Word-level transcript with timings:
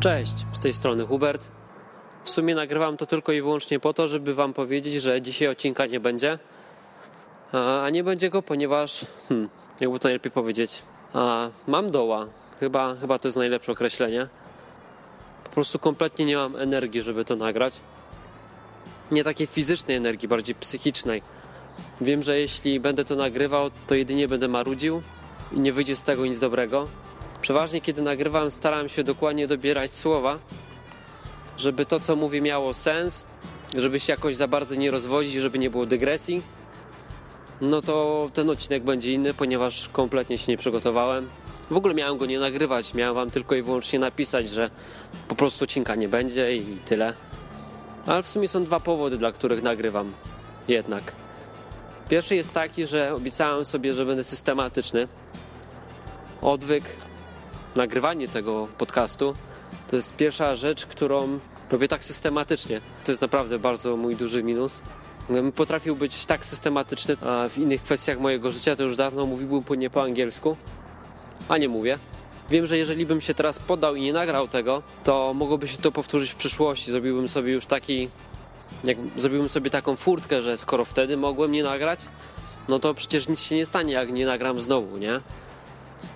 Cześć, 0.00 0.34
z 0.52 0.60
tej 0.60 0.72
strony 0.72 1.06
Hubert. 1.06 1.48
W 2.24 2.30
sumie 2.30 2.54
nagrywam 2.54 2.96
to 2.96 3.06
tylko 3.06 3.32
i 3.32 3.42
wyłącznie 3.42 3.80
po 3.80 3.92
to, 3.92 4.08
żeby 4.08 4.34
Wam 4.34 4.52
powiedzieć, 4.52 5.02
że 5.02 5.22
dzisiaj 5.22 5.48
odcinka 5.48 5.86
nie 5.86 6.00
będzie. 6.00 6.38
A 7.52 7.90
nie 7.90 8.04
będzie 8.04 8.30
go, 8.30 8.42
ponieważ, 8.42 9.06
hmm, 9.28 9.48
jakby 9.80 9.98
to 9.98 10.08
najlepiej 10.08 10.32
powiedzieć, 10.32 10.82
a, 11.12 11.48
mam 11.66 11.90
doła. 11.90 12.26
Chyba, 12.60 12.96
chyba 13.00 13.18
to 13.18 13.28
jest 13.28 13.38
najlepsze 13.38 13.72
określenie. 13.72 14.28
Po 15.44 15.50
prostu 15.50 15.78
kompletnie 15.78 16.24
nie 16.24 16.36
mam 16.36 16.56
energii, 16.56 17.02
żeby 17.02 17.24
to 17.24 17.36
nagrać. 17.36 17.80
Nie 19.10 19.24
takiej 19.24 19.46
fizycznej 19.46 19.96
energii, 19.96 20.28
bardziej 20.28 20.54
psychicznej. 20.54 21.22
Wiem, 22.00 22.22
że 22.22 22.38
jeśli 22.38 22.80
będę 22.80 23.04
to 23.04 23.16
nagrywał, 23.16 23.70
to 23.86 23.94
jedynie 23.94 24.28
będę 24.28 24.48
marudził 24.48 25.02
i 25.52 25.60
nie 25.60 25.72
wyjdzie 25.72 25.96
z 25.96 26.02
tego 26.02 26.26
nic 26.26 26.38
dobrego. 26.38 26.88
Przeważnie, 27.42 27.80
kiedy 27.80 28.02
nagrywam, 28.02 28.50
staram 28.50 28.88
się 28.88 29.04
dokładnie 29.04 29.46
dobierać 29.46 29.94
słowa, 29.94 30.38
żeby 31.58 31.86
to, 31.86 32.00
co 32.00 32.16
mówię, 32.16 32.40
miało 32.40 32.74
sens, 32.74 33.26
żeby 33.76 34.00
się 34.00 34.12
jakoś 34.12 34.36
za 34.36 34.48
bardzo 34.48 34.74
nie 34.74 34.90
rozwodzić, 34.90 35.32
żeby 35.32 35.58
nie 35.58 35.70
było 35.70 35.86
dygresji. 35.86 36.42
No 37.60 37.82
to 37.82 38.30
ten 38.34 38.50
odcinek 38.50 38.82
będzie 38.82 39.12
inny, 39.12 39.34
ponieważ 39.34 39.88
kompletnie 39.88 40.38
się 40.38 40.52
nie 40.52 40.58
przygotowałem. 40.58 41.28
W 41.70 41.76
ogóle 41.76 41.94
miałem 41.94 42.18
go 42.18 42.26
nie 42.26 42.40
nagrywać, 42.40 42.94
miałem 42.94 43.14
wam 43.14 43.30
tylko 43.30 43.54
i 43.54 43.62
wyłącznie 43.62 43.98
napisać, 43.98 44.48
że 44.48 44.70
po 45.28 45.34
prostu 45.34 45.64
odcinka 45.64 45.94
nie 45.94 46.08
będzie 46.08 46.56
i 46.56 46.78
tyle. 46.84 47.14
Ale 48.06 48.22
w 48.22 48.28
sumie 48.28 48.48
są 48.48 48.64
dwa 48.64 48.80
powody, 48.80 49.18
dla 49.18 49.32
których 49.32 49.62
nagrywam. 49.62 50.12
Jednak. 50.68 51.12
Pierwszy 52.08 52.36
jest 52.36 52.54
taki, 52.54 52.86
że 52.86 53.14
obiecałem 53.14 53.64
sobie, 53.64 53.94
że 53.94 54.06
będę 54.06 54.24
systematyczny. 54.24 55.08
Odwyk, 56.42 56.84
nagrywanie 57.76 58.28
tego 58.28 58.68
podcastu 58.78 59.34
to 59.90 59.96
jest 59.96 60.16
pierwsza 60.16 60.54
rzecz, 60.54 60.86
którą 60.86 61.38
robię 61.70 61.88
tak 61.88 62.04
systematycznie. 62.04 62.80
To 63.04 63.12
jest 63.12 63.22
naprawdę 63.22 63.58
bardzo 63.58 63.96
mój 63.96 64.16
duży 64.16 64.42
minus. 64.42 64.82
Gdybym 65.28 65.52
potrafił 65.52 65.96
być 65.96 66.26
tak 66.26 66.46
systematyczny 66.46 67.16
a 67.22 67.48
w 67.48 67.58
innych 67.58 67.82
kwestiach 67.82 68.20
mojego 68.20 68.52
życia, 68.52 68.76
to 68.76 68.82
już 68.82 68.96
dawno 68.96 69.26
mówiłbym 69.26 69.62
po 69.62 69.74
nie 69.74 69.90
po 69.90 70.02
angielsku, 70.02 70.56
a 71.48 71.58
nie 71.58 71.68
mówię. 71.68 71.98
Wiem, 72.50 72.66
że 72.66 72.78
jeżeli 72.78 73.06
bym 73.06 73.20
się 73.20 73.34
teraz 73.34 73.58
poddał 73.58 73.96
i 73.96 74.02
nie 74.02 74.12
nagrał 74.12 74.48
tego, 74.48 74.82
to 75.04 75.34
mogłoby 75.34 75.68
się 75.68 75.78
to 75.78 75.92
powtórzyć 75.92 76.30
w 76.30 76.34
przyszłości. 76.34 76.90
Zrobiłbym 76.90 77.28
sobie 77.28 77.52
już 77.52 77.66
taki, 77.66 78.08
jak 78.84 78.96
zrobiłbym 79.16 79.48
sobie 79.48 79.70
taką 79.70 79.96
furtkę, 79.96 80.42
że 80.42 80.56
skoro 80.56 80.84
wtedy 80.84 81.16
mogłem 81.16 81.52
nie 81.52 81.62
nagrać, 81.62 82.00
no 82.68 82.78
to 82.78 82.94
przecież 82.94 83.28
nic 83.28 83.42
się 83.42 83.56
nie 83.56 83.66
stanie, 83.66 83.92
jak 83.92 84.12
nie 84.12 84.26
nagram 84.26 84.60
znowu, 84.60 84.96
nie? 84.96 85.20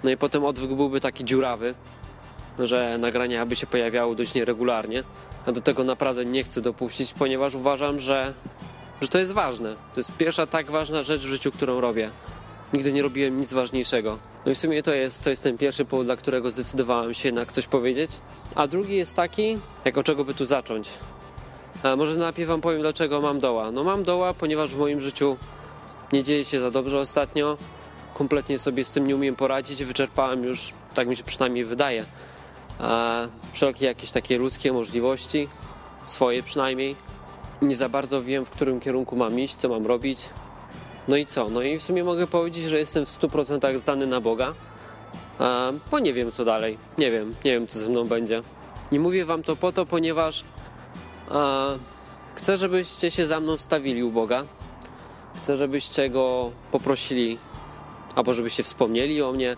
No 0.05 0.11
i 0.11 0.17
potem 0.17 0.45
odwyk 0.45 0.75
byłby 0.75 1.01
taki 1.01 1.25
dziurawy, 1.25 1.75
że 2.59 2.99
nagrania 2.99 3.47
by 3.47 3.57
się 3.57 3.67
pojawiały 3.67 4.17
dość 4.17 4.35
nieregularnie, 4.35 5.05
a 5.47 5.53
do 5.53 5.61
tego 5.61 5.85
naprawdę 5.85 6.25
nie 6.25 6.45
chcę 6.45 6.61
dopuścić, 6.61 7.13
ponieważ 7.13 7.55
uważam, 7.55 8.01
że, 8.01 8.35
że 9.01 9.09
to 9.09 9.19
jest 9.19 9.33
ważne. 9.33 9.77
To 9.95 10.01
jest 10.01 10.17
pierwsza 10.17 10.47
tak 10.47 10.71
ważna 10.71 11.03
rzecz 11.03 11.21
w 11.21 11.29
życiu, 11.29 11.53
którą 11.53 11.81
robię. 11.81 12.11
Nigdy 12.73 12.93
nie 12.93 13.03
robiłem 13.03 13.41
nic 13.41 13.53
ważniejszego. 13.53 14.19
No 14.47 14.53
i 14.53 14.55
w 14.55 14.59
sumie 14.59 14.83
to 14.83 14.95
jest, 14.95 15.25
to 15.25 15.31
jest 15.31 15.43
ten 15.43 15.59
pierwszy 15.59 15.85
powód, 15.85 16.07
dla 16.07 16.17
którego 16.17 16.51
zdecydowałem 16.51 17.15
się 17.15 17.29
jednak 17.29 17.53
coś 17.53 17.67
powiedzieć. 17.67 18.11
A 18.55 18.67
drugi 18.67 18.97
jest 18.97 19.15
taki, 19.15 19.59
jak 19.85 19.99
od 19.99 20.07
czego 20.07 20.25
by 20.25 20.35
tu 20.35 20.45
zacząć. 20.45 20.91
A 21.83 21.97
może 21.97 22.19
najpierw 22.19 22.49
wam 22.49 22.61
powiem, 22.61 22.81
dlaczego 22.81 23.21
mam 23.21 23.41
doła. 23.41 23.71
No 23.71 23.85
mam 23.85 24.03
doła, 24.03 24.35
ponieważ 24.35 24.75
w 24.75 24.79
moim 24.79 25.01
życiu 25.01 25.37
nie 26.13 26.23
dzieje 26.23 26.45
się 26.45 26.61
za 26.61 26.71
dobrze 26.71 26.99
ostatnio. 26.99 27.57
Kompletnie 28.15 28.59
sobie 28.59 28.85
z 28.85 28.93
tym 28.93 29.07
nie 29.07 29.17
umiem 29.17 29.37
poradzić. 29.37 29.85
Wyczerpałem 29.85 30.45
już, 30.45 30.73
tak 30.95 31.09
mi 31.09 31.17
się 31.17 31.25
przynajmniej 31.25 31.65
wydaje, 31.65 32.05
wszelkie 33.53 33.87
jakieś 33.87 34.11
takie 34.11 34.39
ludzkie 34.39 34.73
możliwości, 34.73 35.49
swoje 36.03 36.43
przynajmniej. 36.43 36.97
Nie 37.63 37.77
za 37.77 37.89
bardzo 37.89 38.23
wiem, 38.23 38.45
w 38.45 38.51
którym 38.51 38.81
kierunku 38.81 39.17
mam 39.17 39.41
iść, 39.41 39.55
co 39.55 39.69
mam 39.69 39.87
robić. 39.87 40.29
No 41.09 41.17
i 41.17 41.27
co? 41.27 41.51
No 41.51 41.63
i 41.63 41.79
w 41.79 41.83
sumie 41.83 42.05
mogę 42.05 42.27
powiedzieć, 42.27 42.65
że 42.65 42.79
jestem 42.79 43.07
w 43.07 43.09
100% 43.09 43.79
zdany 43.79 44.07
na 44.07 44.21
Boga, 44.21 44.55
bo 45.91 45.99
nie 45.99 46.13
wiem 46.13 46.31
co 46.31 46.45
dalej. 46.45 46.79
Nie 46.99 47.11
wiem, 47.11 47.35
nie 47.45 47.53
wiem 47.53 47.67
co 47.67 47.79
ze 47.79 47.89
mną 47.89 48.05
będzie. 48.05 48.43
Nie 48.93 49.01
mówię 49.01 49.25
wam 49.25 49.43
to 49.43 49.57
po 49.57 49.73
to, 49.73 49.87
ponieważ 49.87 50.45
chcę, 52.35 52.57
żebyście 52.57 53.11
się 53.11 53.27
za 53.27 53.41
mną 53.41 53.57
wstawili 53.57 54.05
u 54.05 54.11
Boga. 54.11 54.45
Chcę, 55.37 55.57
żebyście 55.57 56.11
go 56.11 56.51
poprosili, 56.73 57.39
albo 58.15 58.35
żebyście 58.35 58.63
wspomnieli 58.63 59.23
o 59.23 59.33
mnie, 59.33 59.57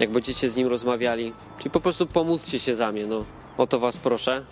jak 0.00 0.10
będziecie 0.10 0.48
z 0.48 0.56
nim 0.56 0.68
rozmawiali. 0.68 1.32
Czyli 1.58 1.70
po 1.70 1.80
prostu 1.80 2.06
pomódlcie 2.06 2.58
się 2.58 2.74
za 2.74 2.92
mnie, 2.92 3.06
no. 3.06 3.24
O 3.58 3.66
to 3.66 3.78
was 3.78 3.98
proszę. 3.98 4.44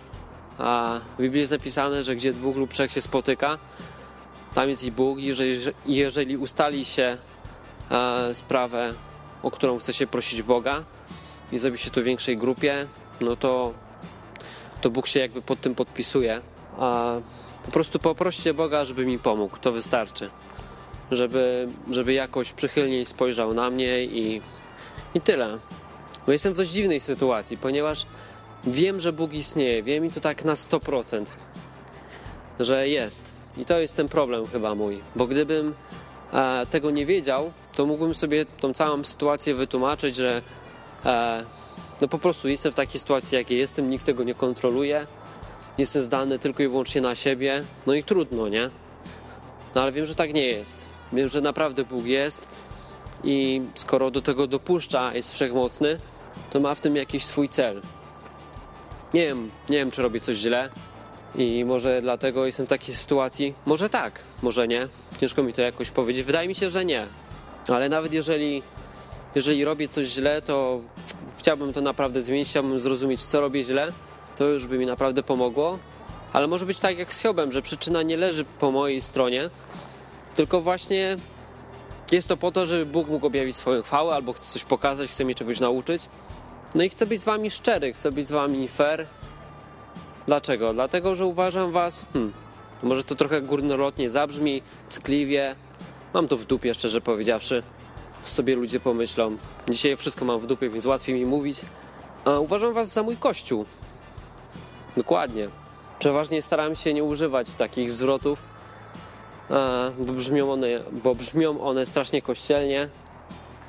A 0.57 0.99
w 1.17 1.21
Biblii 1.21 1.41
jest 1.41 1.51
napisane, 1.51 2.03
że 2.03 2.15
gdzie 2.15 2.33
dwóch 2.33 2.55
lub 2.55 2.73
trzech 2.73 2.91
się 2.91 3.01
spotyka, 3.01 3.57
tam 4.53 4.69
jest 4.69 4.83
i 4.83 4.91
Bóg. 4.91 5.19
Jeżeli, 5.19 5.59
jeżeli 5.85 6.37
ustali 6.37 6.85
się 6.85 7.17
e, 7.91 8.33
sprawę, 8.33 8.93
o 9.43 9.51
którą 9.51 9.79
chce 9.79 9.93
się 9.93 10.07
prosić 10.07 10.41
Boga 10.41 10.83
i 11.51 11.59
zrobi 11.59 11.77
się 11.77 11.89
to 11.89 12.01
w 12.01 12.03
większej 12.03 12.37
grupie, 12.37 12.87
no 13.21 13.35
to, 13.35 13.73
to 14.81 14.89
Bóg 14.89 15.07
się 15.07 15.19
jakby 15.19 15.41
pod 15.41 15.61
tym 15.61 15.75
podpisuje. 15.75 16.41
A 16.77 17.15
po 17.65 17.71
prostu 17.71 17.99
poproście 17.99 18.53
Boga, 18.53 18.85
żeby 18.85 19.05
mi 19.05 19.19
pomógł. 19.19 19.57
To 19.57 19.71
wystarczy. 19.71 20.29
Żeby, 21.11 21.67
żeby 21.91 22.13
jakoś 22.13 22.53
przychylniej 22.53 23.05
spojrzał 23.05 23.53
na 23.53 23.69
mnie 23.69 24.03
i 24.03 24.41
i 25.15 25.21
tyle. 25.21 25.57
Bo 26.25 26.31
jestem 26.31 26.53
w 26.53 26.57
dość 26.57 26.71
dziwnej 26.71 26.99
sytuacji, 26.99 27.57
ponieważ 27.57 28.05
wiem, 28.63 28.99
że 28.99 29.13
Bóg 29.13 29.33
istnieje, 29.33 29.83
wiem 29.83 30.05
i 30.05 30.11
to 30.11 30.19
tak 30.19 30.45
na 30.45 30.53
100%, 30.53 31.25
że 32.59 32.89
jest. 32.89 33.33
I 33.57 33.65
to 33.65 33.79
jest 33.79 33.95
ten 33.95 34.07
problem 34.07 34.45
chyba 34.45 34.75
mój, 34.75 35.01
bo 35.15 35.27
gdybym 35.27 35.73
e, 36.33 36.65
tego 36.69 36.91
nie 36.91 37.05
wiedział, 37.05 37.51
to 37.75 37.85
mógłbym 37.85 38.15
sobie 38.15 38.45
tą 38.45 38.73
całą 38.73 39.03
sytuację 39.03 39.55
wytłumaczyć, 39.55 40.15
że 40.15 40.41
e, 41.05 41.45
no 42.01 42.07
po 42.07 42.17
prostu 42.17 42.47
jestem 42.47 42.71
w 42.71 42.75
takiej 42.75 42.99
sytuacji, 42.99 43.35
jakiej 43.35 43.57
jestem, 43.57 43.89
nikt 43.89 44.05
tego 44.05 44.23
nie 44.23 44.35
kontroluje, 44.35 45.07
jestem 45.77 46.03
zdany 46.03 46.39
tylko 46.39 46.63
i 46.63 46.67
wyłącznie 46.67 47.01
na 47.01 47.15
siebie, 47.15 47.63
no 47.87 47.93
i 47.93 48.03
trudno, 48.03 48.47
nie? 48.47 48.69
No 49.75 49.81
ale 49.81 49.91
wiem, 49.91 50.05
że 50.05 50.15
tak 50.15 50.33
nie 50.33 50.47
jest. 50.47 50.94
Wiem, 51.15 51.29
że 51.29 51.41
naprawdę 51.41 51.83
Bóg 51.83 52.05
jest 52.05 52.49
i 53.23 53.61
skoro 53.75 54.11
do 54.11 54.21
tego 54.21 54.47
dopuszcza, 54.47 55.13
jest 55.13 55.33
wszechmocny, 55.33 55.99
to 56.49 56.59
ma 56.59 56.75
w 56.75 56.81
tym 56.81 56.95
jakiś 56.95 57.25
swój 57.25 57.49
cel. 57.49 57.81
Nie 59.13 59.27
wiem, 59.27 59.51
nie 59.69 59.77
wiem, 59.77 59.91
czy 59.91 60.01
robię 60.01 60.19
coś 60.19 60.37
źle 60.37 60.69
i 61.35 61.65
może 61.65 62.01
dlatego 62.01 62.45
jestem 62.45 62.65
w 62.65 62.69
takiej 62.69 62.95
sytuacji. 62.95 63.53
Może 63.65 63.89
tak, 63.89 64.19
może 64.41 64.67
nie. 64.67 64.87
Ciężko 65.17 65.43
mi 65.43 65.53
to 65.53 65.61
jakoś 65.61 65.91
powiedzieć. 65.91 66.25
Wydaje 66.25 66.47
mi 66.47 66.55
się, 66.55 66.69
że 66.69 66.85
nie. 66.85 67.07
Ale 67.67 67.89
nawet 67.89 68.13
jeżeli, 68.13 68.63
jeżeli 69.35 69.65
robię 69.65 69.87
coś 69.87 70.07
źle, 70.07 70.41
to 70.41 70.81
chciałbym 71.37 71.73
to 71.73 71.81
naprawdę 71.81 72.21
zmienić, 72.21 72.49
chciałbym 72.49 72.79
zrozumieć, 72.79 73.23
co 73.23 73.41
robię 73.41 73.63
źle. 73.63 73.91
To 74.37 74.43
już 74.43 74.67
by 74.67 74.77
mi 74.77 74.85
naprawdę 74.85 75.23
pomogło. 75.23 75.79
Ale 76.33 76.47
może 76.47 76.65
być 76.65 76.79
tak 76.79 76.97
jak 76.97 77.13
z 77.13 77.21
Hiobem, 77.21 77.51
że 77.51 77.61
przyczyna 77.61 78.03
nie 78.03 78.17
leży 78.17 78.45
po 78.59 78.71
mojej 78.71 79.01
stronie, 79.01 79.49
tylko 80.35 80.61
właśnie 80.61 81.17
jest 82.11 82.27
to 82.27 82.37
po 82.37 82.51
to, 82.51 82.65
żeby 82.65 82.85
Bóg 82.85 83.07
mógł 83.07 83.25
objawić 83.27 83.55
swoją 83.55 83.81
chwałę, 83.81 84.15
albo 84.15 84.33
chce 84.33 84.53
coś 84.53 84.63
pokazać, 84.63 85.09
chce 85.09 85.25
mnie 85.25 85.35
czegoś 85.35 85.59
nauczyć. 85.59 86.09
No 86.75 86.83
i 86.83 86.89
chcę 86.89 87.05
być 87.05 87.21
z 87.21 87.25
wami 87.25 87.49
szczery, 87.49 87.93
chcę 87.93 88.11
być 88.11 88.27
z 88.27 88.31
wami 88.31 88.67
fair. 88.67 89.07
Dlaczego? 90.27 90.73
Dlatego, 90.73 91.15
że 91.15 91.25
uważam 91.25 91.71
was, 91.71 92.05
hmm, 92.13 92.33
może 92.83 93.03
to 93.03 93.15
trochę 93.15 93.41
górnolotnie 93.41 94.09
zabrzmi, 94.09 94.61
ckliwie. 94.89 95.55
Mam 96.13 96.27
to 96.27 96.37
w 96.37 96.45
dupie, 96.45 96.73
szczerze 96.73 97.01
powiedziawszy. 97.01 97.63
Sobie 98.21 98.55
ludzie 98.55 98.79
pomyślą. 98.79 99.37
Dzisiaj 99.69 99.95
wszystko 99.95 100.25
mam 100.25 100.39
w 100.39 100.47
dupie, 100.47 100.69
więc 100.69 100.85
łatwiej 100.85 101.15
mi 101.15 101.25
mówić. 101.25 101.61
A 102.25 102.39
uważam 102.39 102.73
was 102.73 102.93
za 102.93 103.03
mój 103.03 103.17
kościół. 103.17 103.65
Dokładnie. 104.97 105.49
Przeważnie 105.99 106.41
staram 106.41 106.75
się 106.75 106.93
nie 106.93 107.03
używać 107.03 107.55
takich 107.55 107.91
zwrotów, 107.91 108.54
bo 109.99 110.13
brzmią 110.13 110.53
one, 110.53 110.67
bo 111.03 111.15
brzmią 111.15 111.61
one 111.61 111.85
strasznie 111.85 112.21
kościelnie. 112.21 112.89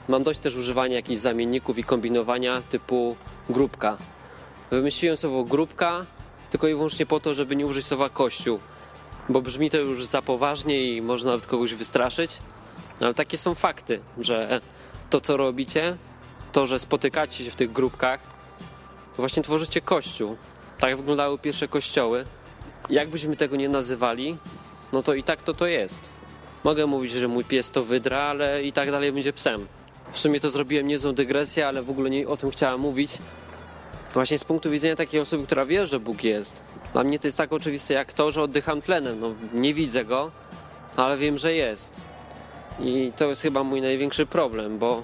Mam 0.09 0.23
dość 0.23 0.41
też 0.41 0.57
używania 0.57 0.97
jakichś 0.97 1.21
zamienników 1.21 1.79
i 1.79 1.85
kombinowania 1.85 2.63
typu 2.69 3.17
grupka. 3.51 3.97
Wymyśliłem 4.71 5.17
słowo 5.17 5.45
grupka 5.45 6.07
tylko 6.51 6.69
i 6.69 6.75
wyłącznie 6.75 7.07
po 7.07 7.21
to, 7.21 7.35
żeby 7.35 7.57
nie 7.57 7.67
użyć 7.67 7.87
słowa 7.87 8.09
kościół, 8.09 8.59
bo 9.29 9.43
brzmi 9.43 9.71
to 9.71 9.77
już 9.77 10.07
za 10.07 10.23
poważnie 10.23 10.85
i 10.85 11.03
można 11.03 11.31
nawet 11.31 11.47
kogoś 11.47 11.75
wystraszyć. 11.75 12.39
Ale 13.01 13.15
takie 13.15 13.39
są 13.39 13.55
fakty, 13.55 14.01
że 14.19 14.61
to 15.11 15.21
co 15.21 15.37
robicie, 15.37 15.97
to, 16.53 16.67
że 16.67 16.79
spotykacie 16.79 17.45
się 17.45 17.51
w 17.51 17.57
tych 17.57 17.73
grupkach, 17.73 18.21
to 19.17 19.23
właśnie 19.23 19.43
tworzycie 19.43 19.81
kościół. 19.81 20.37
Tak 20.79 20.97
wyglądały 20.97 21.39
pierwsze 21.39 21.69
kościoły. 21.69 22.25
Jakbyśmy 22.91 23.37
tego 23.37 23.57
nie 23.57 23.69
nazywali, 23.69 24.39
no 24.97 25.03
to 25.03 25.15
i 25.15 25.23
tak 25.23 25.43
to 25.43 25.55
to 25.55 25.67
jest. 25.67 26.09
Mogę 26.65 26.87
mówić, 26.87 27.13
że 27.13 27.29
mój 27.29 27.45
pies 27.45 27.71
to 27.71 27.83
wydra, 27.83 28.19
ale 28.19 28.63
i 28.63 28.73
tak 28.73 28.91
dalej 28.91 29.13
będzie 29.13 29.33
psem. 29.33 29.67
W 30.13 30.19
sumie 30.19 30.41
to 30.41 30.51
zrobiłem 30.51 30.87
niezłą 30.87 31.13
dygresję, 31.13 31.69
ale 31.69 31.83
w 31.83 31.91
ogóle 31.91 32.11
nie 32.11 32.29
o 32.29 32.37
tym 32.37 32.51
chciałem 32.51 32.81
mówić. 32.81 33.11
Właśnie 34.15 34.39
z 34.39 34.45
punktu 34.45 34.71
widzenia 34.71 34.97
takiej 34.97 35.21
osoby, 35.21 35.47
która 35.47 35.67
wie, 35.67 35.87
że 35.87 36.01
Bóg 36.01 36.25
jest. 36.25 36.65
Dla 36.93 37.05
mnie 37.05 37.19
to 37.19 37.29
jest 37.29 37.39
tak 37.39 37.53
oczywiste 37.53 37.95
jak 37.95 38.13
to, 38.13 38.31
że 38.31 38.43
oddycham 38.43 38.81
tlenem. 38.81 39.21
No, 39.21 39.35
nie 39.55 39.75
widzę 39.75 40.05
go, 40.05 40.31
ale 40.97 41.17
wiem, 41.17 41.39
że 41.39 41.55
jest. 41.55 41.97
I 42.81 43.13
to 43.17 43.29
jest 43.29 43.43
chyba 43.43 43.63
mój 43.63 43.81
największy 43.81 44.27
problem, 44.27 44.79
bo, 44.79 45.03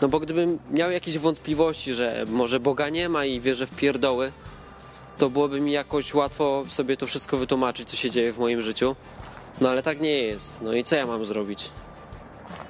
no 0.00 0.08
bo 0.08 0.20
gdybym 0.20 0.58
miał 0.70 0.90
jakieś 0.90 1.18
wątpliwości, 1.18 1.94
że 1.94 2.24
może 2.28 2.60
Boga 2.60 2.88
nie 2.88 3.08
ma 3.08 3.24
i 3.24 3.40
wierzę 3.40 3.66
w 3.66 3.76
pierdoły, 3.76 4.32
to 5.18 5.30
byłoby 5.30 5.60
mi 5.60 5.72
jakoś 5.72 6.14
łatwo 6.14 6.64
sobie 6.68 6.96
to 6.96 7.06
wszystko 7.06 7.36
wytłumaczyć, 7.36 7.88
co 7.88 7.96
się 7.96 8.10
dzieje 8.10 8.32
w 8.32 8.38
moim 8.38 8.60
życiu. 8.60 8.96
No 9.62 9.68
ale 9.68 9.82
tak 9.82 10.00
nie 10.00 10.22
jest. 10.22 10.60
No 10.60 10.72
i 10.72 10.84
co 10.84 10.96
ja 10.96 11.06
mam 11.06 11.24
zrobić? 11.24 11.70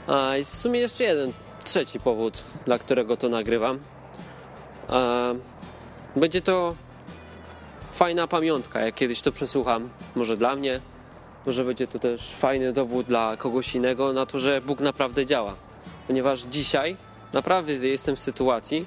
A 0.07 0.37
jest 0.37 0.55
w 0.55 0.59
sumie 0.59 0.81
jeszcze 0.81 1.05
jeden, 1.05 1.33
trzeci 1.65 2.01
powód, 2.01 2.45
dla 2.65 2.79
którego 2.79 3.17
to 3.17 3.29
nagrywam. 3.29 3.79
A, 4.89 5.33
będzie 6.17 6.41
to 6.41 6.75
fajna 7.93 8.27
pamiątka, 8.27 8.81
jak 8.81 8.95
kiedyś 8.95 9.23
to 9.23 9.33
przesłucham. 9.33 9.91
Może 10.15 10.37
dla 10.37 10.57
mnie, 10.57 10.81
może 11.47 11.65
będzie 11.65 11.87
to 11.87 11.99
też 11.99 12.31
fajny 12.31 12.73
dowód 12.73 13.07
dla 13.07 13.37
kogoś 13.37 13.75
innego 13.75 14.13
na 14.13 14.27
to, 14.27 14.39
że 14.39 14.61
Bóg 14.61 14.81
naprawdę 14.81 15.27
działa. 15.27 15.55
Ponieważ 16.07 16.43
dzisiaj 16.43 16.97
naprawdę 17.33 17.73
jestem 17.73 18.17
w 18.17 18.21
sytuacji, 18.21 18.85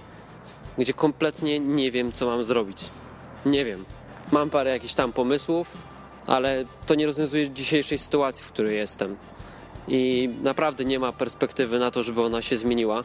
gdzie 0.78 0.94
kompletnie 0.94 1.60
nie 1.60 1.92
wiem, 1.92 2.12
co 2.12 2.26
mam 2.26 2.44
zrobić. 2.44 2.90
Nie 3.46 3.66
wiem. 3.66 3.86
Mam 4.32 4.50
parę 4.50 4.72
jakichś 4.72 4.94
tam 4.94 5.14
pomysłów, 5.14 5.78
ale 6.28 6.66
to 6.86 6.96
nie 6.96 7.06
rozwiązuje 7.06 7.50
dzisiejszej 7.50 7.98
sytuacji, 7.98 8.44
w 8.44 8.48
której 8.48 8.76
jestem. 8.76 9.16
I 9.88 10.30
naprawdę 10.44 10.86
nie 10.86 11.00
ma 11.00 11.12
perspektywy 11.12 11.80
na 11.80 11.92
to, 11.92 12.04
żeby 12.04 12.22
ona 12.22 12.42
się 12.42 12.58
zmieniła. 12.58 13.04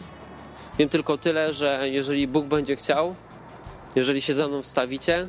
Wiem 0.78 0.88
tylko 0.88 1.18
tyle, 1.18 1.52
że 1.52 1.88
jeżeli 1.90 2.28
Bóg 2.28 2.46
będzie 2.46 2.76
chciał, 2.76 3.14
jeżeli 3.96 4.22
się 4.22 4.34
za 4.34 4.48
mną 4.48 4.62
wstawicie, 4.62 5.28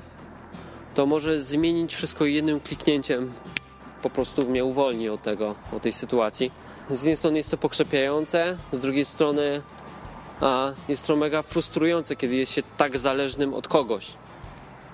to 0.95 1.05
może 1.05 1.41
zmienić 1.41 1.95
wszystko 1.95 2.25
jednym 2.25 2.59
kliknięciem. 2.59 3.31
Po 4.01 4.09
prostu 4.09 4.47
mnie 4.47 4.65
uwolni 4.65 5.09
od 5.09 5.21
tego, 5.21 5.55
od 5.71 5.81
tej 5.81 5.93
sytuacji. 5.93 6.51
Z 6.89 7.01
jednej 7.01 7.15
strony 7.15 7.37
jest 7.37 7.51
to 7.51 7.57
pokrzepiające, 7.57 8.57
z 8.71 8.79
drugiej 8.81 9.05
strony 9.05 9.61
a, 10.41 10.71
jest 10.87 11.07
to 11.07 11.15
mega 11.15 11.41
frustrujące, 11.41 12.15
kiedy 12.15 12.35
jest 12.35 12.51
się 12.51 12.61
tak 12.77 12.97
zależnym 12.97 13.53
od 13.53 13.67
kogoś. 13.67 14.13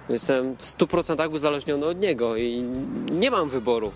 Jestem 0.09 0.55
w 0.55 0.63
100% 0.63 1.33
uzależniony 1.33 1.85
od 1.85 1.99
niego 1.99 2.35
i 2.35 2.63
nie 3.11 3.31
mam 3.31 3.49
wyboru. 3.49 3.91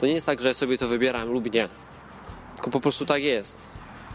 To 0.00 0.06
nie 0.06 0.12
jest 0.12 0.26
tak, 0.26 0.40
że 0.40 0.54
sobie 0.54 0.78
to 0.78 0.88
wybieram 0.88 1.28
lub 1.28 1.52
nie. 1.52 1.68
Tylko 2.54 2.70
po 2.70 2.80
prostu 2.80 3.06
tak 3.06 3.22
jest. 3.22 3.58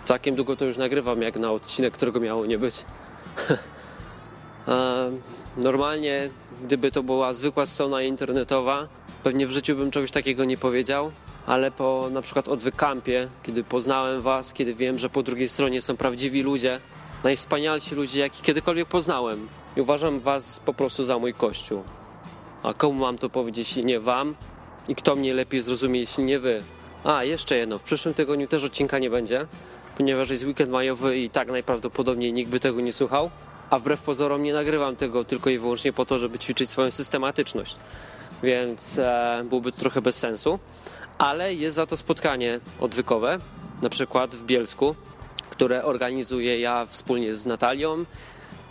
Całkiem 0.04 0.36
długo 0.36 0.56
to 0.56 0.66
już 0.66 0.78
nagrywam, 0.78 1.22
jak 1.22 1.40
na 1.40 1.52
odcinek, 1.52 1.94
którego 1.94 2.20
miało 2.20 2.46
nie 2.46 2.58
być. 2.58 2.86
Normalnie, 5.64 6.30
gdyby 6.64 6.92
to 6.92 7.04
była 7.04 7.34
zwykła 7.34 7.66
strona 7.66 8.02
internetowa, 8.02 8.88
pewnie 9.24 9.48
w 9.48 9.52
życiu 9.52 9.76
bym 9.76 9.92
czegoś 9.92 10.12
takiego 10.12 10.46
nie 10.46 10.58
powiedział, 10.58 11.12
ale 11.46 11.72
po 11.72 12.10
na 12.12 12.22
przykład 12.22 12.48
odwykampie, 12.48 13.30
kiedy 13.44 13.64
poznałem 13.64 14.22
Was, 14.22 14.54
kiedy 14.54 14.76
wiem, 14.76 15.00
że 15.00 15.10
po 15.10 15.24
drugiej 15.24 15.50
stronie 15.50 15.82
są 15.82 15.98
prawdziwi 15.98 16.44
ludzie, 16.44 16.80
najwspanialsi 17.24 17.96
ludzie, 17.96 18.20
jakich 18.20 18.42
kiedykolwiek 18.42 18.88
poznałem, 18.88 19.48
i 19.76 19.82
uważam 19.82 20.20
Was 20.20 20.60
po 20.60 20.74
prostu 20.74 21.04
za 21.04 21.20
mój 21.20 21.34
kościół. 21.34 21.84
A 22.64 22.74
komu 22.74 23.00
mam 23.00 23.18
to 23.18 23.30
powiedzieć, 23.30 23.68
jeśli 23.68 23.86
nie 23.86 24.00
Wam? 24.00 24.36
I 24.88 24.96
kto 24.96 25.16
mnie 25.16 25.34
lepiej 25.34 25.62
zrozumie, 25.62 26.00
jeśli 26.00 26.24
nie 26.24 26.40
Wy? 26.40 26.64
A, 27.04 27.24
jeszcze 27.24 27.58
jedno, 27.58 27.80
w 27.80 27.84
przyszłym 27.84 28.14
tygodniu 28.14 28.48
też 28.48 28.64
odcinka 28.64 29.00
nie 29.00 29.10
będzie, 29.10 29.48
ponieważ 29.98 30.30
jest 30.30 30.46
weekend 30.46 30.72
majowy 30.72 31.18
i 31.18 31.30
tak 31.30 31.52
najprawdopodobniej 31.52 32.34
nikt 32.34 32.52
by 32.52 32.60
tego 32.60 32.82
nie 32.82 32.94
słuchał 32.94 33.30
a 33.74 33.80
wbrew 33.80 34.02
pozorom 34.02 34.44
nie 34.44 34.54
nagrywam 34.54 34.96
tego 34.96 35.24
tylko 35.24 35.50
i 35.50 35.60
wyłącznie 35.60 35.94
po 35.94 36.06
to, 36.06 36.20
żeby 36.20 36.40
ćwiczyć 36.40 36.70
swoją 36.70 36.92
systematyczność. 36.92 37.76
Więc 38.44 38.98
e, 38.98 39.44
byłoby 39.50 39.72
to 39.72 39.78
trochę 39.78 40.02
bez 40.02 40.18
sensu. 40.18 40.60
Ale 41.18 41.54
jest 41.54 41.76
za 41.76 41.86
to 41.86 41.98
spotkanie 41.98 42.60
odwykowe, 42.80 43.40
na 43.82 43.90
przykład 43.90 44.36
w 44.36 44.44
Bielsku, 44.44 44.96
które 45.50 45.84
organizuję 45.84 46.60
ja 46.60 46.86
wspólnie 46.86 47.36
z 47.36 47.46
Natalią. 47.46 48.06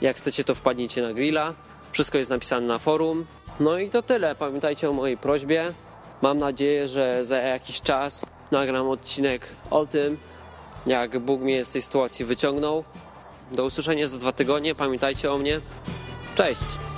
Jak 0.02 0.16
chcecie, 0.16 0.44
to 0.44 0.54
wpadnijcie 0.54 1.02
na 1.02 1.12
grilla. 1.12 1.54
Wszystko 1.92 2.18
jest 2.18 2.30
napisane 2.30 2.66
na 2.66 2.78
forum. 2.78 3.26
No 3.60 3.78
i 3.78 3.90
to 3.90 4.02
tyle. 4.02 4.34
Pamiętajcie 4.34 4.90
o 4.90 4.92
mojej 4.92 5.16
prośbie. 5.16 5.72
Mam 6.22 6.38
nadzieję, 6.38 6.88
że 6.88 7.24
za 7.24 7.36
jakiś 7.36 7.80
czas 7.80 8.26
nagram 8.50 8.88
odcinek 8.88 9.48
o 9.70 9.86
tym, 9.86 10.18
jak 10.86 11.18
Bóg 11.18 11.40
mnie 11.40 11.64
z 11.64 11.72
tej 11.72 11.82
sytuacji 11.82 12.24
wyciągnął. 12.24 12.84
Do 13.52 13.64
usłyszenia 13.64 14.06
za 14.06 14.18
dwa 14.18 14.32
tygodnie. 14.32 14.74
Pamiętajcie 14.74 15.32
o 15.32 15.38
mnie. 15.38 15.60
Cześć! 16.34 16.91